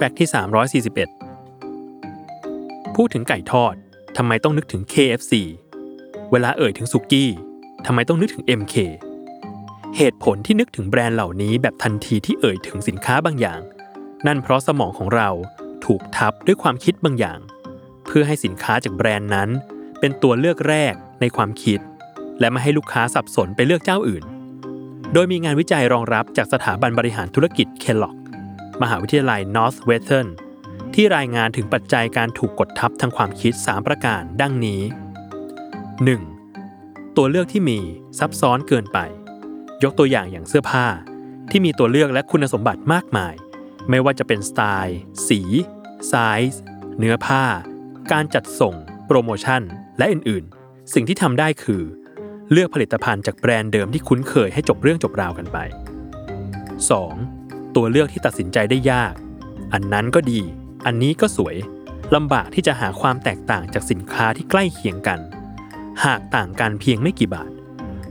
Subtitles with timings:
[0.00, 0.30] แฟกต์ที่
[0.96, 3.74] 341 พูดถึงไก่ทอด
[4.16, 5.32] ทำไมต้องนึกถึง KFC
[6.30, 7.30] เวลาเอ่ยถึงสุกี้
[7.86, 8.74] ทำไมต้องนึกถึง MK
[9.96, 13.60] เหตุผลที่นึกถึงแบรนด์เหล่านี้แบบทันทีที่เอ่ยถึงสินค้าบางอย่าง
[14.26, 15.28] นั่นเพราะสมองของเรา
[15.84, 17.38] ถูกทับด้วยความคิดบางอย่าง
[18.06, 19.48] เพื่อให้สินค้าจากแบรนด์นั้น
[20.00, 21.80] เป็นตัวเลือกแรกในความคิด
[22.40, 24.24] และไม่ให้ลูกค้าสับสนไปเลือกเจ้าอื่น
[25.12, 28.17] โดยมีงานวิจัยรองรับจากสถาบันบริหารธุรกิจเคลล็อก
[28.82, 30.28] มหาวิทยาลัย Northwestern
[30.94, 34.82] ที่รายงานถึงปัจจัยการถูกกดทับทางความคิด 3 ประการดังนี้
[36.38, 37.16] 1.
[37.16, 37.78] ตัวเลือกที่มี
[38.18, 38.98] ซับซ้อนเกินไป
[39.82, 40.86] ยกตัวอย่างอย่างเสื้อผ้า
[41.50, 43.34] ที่มีตัวเลือกและคุณสมบัติมากมาย
[43.90, 45.40] ไม่ว่าจะเป็นสไตล์ สี
[46.08, 46.14] ไซ
[46.52, 46.60] ส์
[46.98, 47.44] เนื้อผ้า
[48.12, 48.74] การจัดส่ง
[49.06, 49.62] โปรโมชั่น
[49.98, 51.82] และอื่น ๆ สิ่งที่ทำได้คือ
[52.52, 55.58] เลือกผลิตภัณฑ์จากแบรนด์เดิมที่คุ้นเคยให้จบเรื่องจบราวกันไป
[56.88, 57.37] 2.
[57.76, 59.14] ตัวเลือกที่ตัดสินใจได้ยาก
[59.72, 60.40] อันนั้นก็ดี
[60.86, 61.56] อันนี้ก็สวย
[62.14, 65.20] ลำบากที่จะหาความแตกต่างจากสินค้าที่ใกล้เคียงกัน
[66.04, 67.50] หากต่างกันเพียงไม่กี่บาท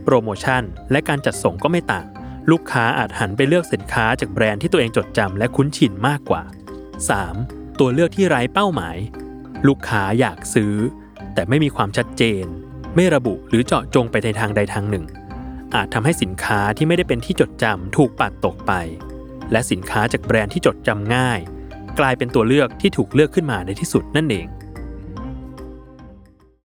[0.04, 2.06] โปรโมชั่นและการจัดส่งก็ไม่ต่าง
[2.50, 6.42] ลูกค้าอาจหันไปเลือกสินค้าจากแบรนด์ที่ตัวเองจดจำและคุ้นชินมากกว่า
[7.16, 7.78] 3.
[7.80, 8.96] ตัวเลือกที่ไร้เป้าหมาย
[9.68, 10.74] ลูกค้าอยากซื้อ
[11.34, 12.44] แต่ไม่มีความชัดเจน
[12.94, 15.04] ไม่ระบุหรือเจาะจงไปในทางใดทางหนึ่ง
[15.74, 18.72] อาจทำให้สินค้าที่ไม่ได้เป็นที่จดจำถูกปัดตกไป
[19.52, 21.40] และสินค้าจากแบรนด์ที่จดจำง่าย
[21.98, 24.46] กลายเป็นตัวเลือกที่ถูกเลือกขึ้นมาในที่สุดนั่นเอง